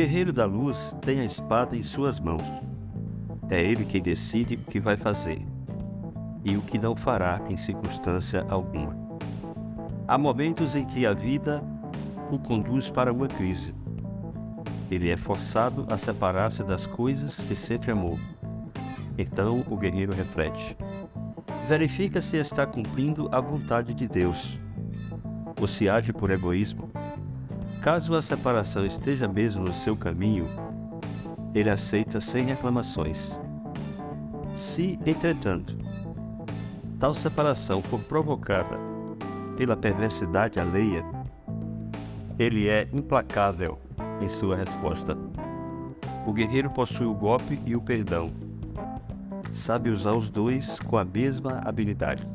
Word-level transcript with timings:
guerreiro 0.00 0.32
da 0.32 0.46
luz 0.46 0.96
tem 1.02 1.20
a 1.20 1.24
espada 1.26 1.76
em 1.76 1.82
suas 1.82 2.18
mãos. 2.18 2.42
É 3.50 3.62
ele 3.62 3.84
quem 3.84 4.00
decide 4.00 4.54
o 4.54 4.70
que 4.70 4.80
vai 4.80 4.96
fazer 4.96 5.46
e 6.42 6.56
o 6.56 6.62
que 6.62 6.78
não 6.78 6.96
fará 6.96 7.38
em 7.50 7.56
circunstância 7.58 8.46
alguma. 8.48 8.96
Há 10.08 10.16
momentos 10.16 10.74
em 10.74 10.86
que 10.86 11.04
a 11.04 11.12
vida 11.12 11.62
o 12.30 12.38
conduz 12.38 12.88
para 12.88 13.12
uma 13.12 13.28
crise. 13.28 13.74
Ele 14.90 15.10
é 15.10 15.18
forçado 15.18 15.86
a 15.90 15.98
separar-se 15.98 16.64
das 16.64 16.86
coisas 16.86 17.36
que 17.36 17.54
sempre 17.54 17.90
amou. 17.90 18.18
Então 19.18 19.62
o 19.68 19.76
guerreiro 19.76 20.14
reflete. 20.14 20.78
Verifica 21.68 22.22
se 22.22 22.38
está 22.38 22.64
cumprindo 22.64 23.28
a 23.30 23.38
vontade 23.38 23.92
de 23.92 24.08
Deus 24.08 24.58
ou 25.60 25.68
se 25.68 25.90
age 25.90 26.10
por 26.10 26.30
egoísmo. 26.30 26.90
Caso 27.80 28.14
a 28.14 28.20
separação 28.20 28.84
esteja 28.84 29.26
mesmo 29.26 29.64
no 29.64 29.72
seu 29.72 29.96
caminho, 29.96 30.46
ele 31.54 31.70
aceita 31.70 32.20
sem 32.20 32.44
reclamações. 32.44 33.40
Se, 34.54 34.98
entretanto, 35.06 35.74
tal 36.98 37.14
separação 37.14 37.80
for 37.80 37.98
provocada 38.00 38.78
pela 39.56 39.76
perversidade 39.76 40.60
alheia, 40.60 41.02
ele 42.38 42.68
é 42.68 42.86
implacável 42.92 43.78
em 44.20 44.28
sua 44.28 44.56
resposta. 44.56 45.16
O 46.26 46.34
guerreiro 46.34 46.68
possui 46.68 47.06
o 47.06 47.14
golpe 47.14 47.58
e 47.64 47.74
o 47.74 47.80
perdão. 47.80 48.30
Sabe 49.52 49.88
usar 49.88 50.12
os 50.12 50.28
dois 50.28 50.78
com 50.80 50.98
a 50.98 51.04
mesma 51.04 51.62
habilidade. 51.64 52.26